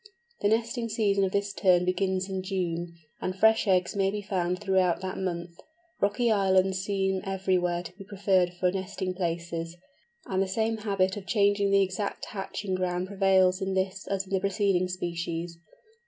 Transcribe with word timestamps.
The 0.41 0.47
nesting 0.47 0.89
season 0.89 1.23
of 1.25 1.31
this 1.31 1.53
Tern 1.53 1.85
begins 1.85 2.27
in 2.27 2.41
June, 2.41 2.91
and 3.21 3.35
fresh 3.37 3.67
eggs 3.67 3.95
may 3.95 4.09
be 4.09 4.23
found 4.23 4.57
throughout 4.57 4.99
that 5.01 5.19
month. 5.19 5.55
Rocky 6.01 6.31
islands 6.31 6.79
seem 6.79 7.21
everywhere 7.23 7.83
to 7.83 7.93
be 7.95 8.03
preferred 8.03 8.51
for 8.55 8.71
nesting 8.71 9.13
places, 9.13 9.77
and 10.25 10.41
the 10.41 10.47
same 10.47 10.77
habit 10.77 11.17
of 11.17 11.27
changing 11.27 11.69
the 11.69 11.83
exact 11.83 12.25
hatching 12.25 12.73
ground 12.73 13.09
prevails 13.09 13.61
in 13.61 13.75
this 13.75 14.07
as 14.07 14.25
in 14.25 14.33
the 14.33 14.39
preceding 14.39 14.87
species. 14.87 15.59